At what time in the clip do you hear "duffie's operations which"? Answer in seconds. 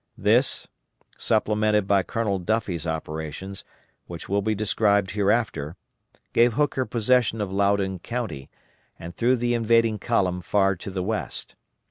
2.39-4.27